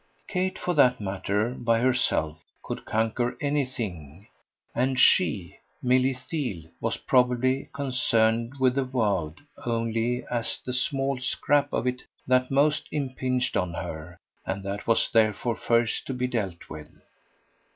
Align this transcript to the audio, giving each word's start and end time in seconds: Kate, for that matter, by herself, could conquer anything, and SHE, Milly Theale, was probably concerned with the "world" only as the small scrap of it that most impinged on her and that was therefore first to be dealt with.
Kate, 0.27 0.57
for 0.57 0.73
that 0.73 0.99
matter, 0.99 1.51
by 1.53 1.77
herself, 1.77 2.39
could 2.63 2.85
conquer 2.85 3.37
anything, 3.39 4.25
and 4.73 4.99
SHE, 4.99 5.57
Milly 5.83 6.15
Theale, 6.15 6.71
was 6.79 6.97
probably 6.97 7.69
concerned 7.71 8.53
with 8.59 8.73
the 8.73 8.83
"world" 8.83 9.41
only 9.63 10.25
as 10.25 10.57
the 10.65 10.73
small 10.73 11.19
scrap 11.19 11.71
of 11.71 11.85
it 11.85 12.01
that 12.25 12.49
most 12.49 12.87
impinged 12.91 13.55
on 13.55 13.75
her 13.75 14.17
and 14.43 14.63
that 14.63 14.87
was 14.87 15.07
therefore 15.11 15.55
first 15.55 16.07
to 16.07 16.15
be 16.15 16.25
dealt 16.25 16.67
with. 16.67 16.89